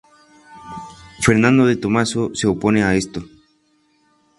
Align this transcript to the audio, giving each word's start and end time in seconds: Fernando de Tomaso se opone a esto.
Fernando 1.19 1.67
de 1.67 1.75
Tomaso 1.75 2.31
se 2.33 2.47
opone 2.47 2.81
a 2.83 2.95
esto. 2.95 3.21